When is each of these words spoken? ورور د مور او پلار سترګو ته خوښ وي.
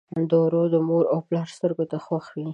ورور 0.43 0.67
د 0.73 0.75
مور 0.87 1.03
او 1.13 1.19
پلار 1.27 1.47
سترګو 1.55 1.85
ته 1.91 1.97
خوښ 2.05 2.25
وي. 2.35 2.47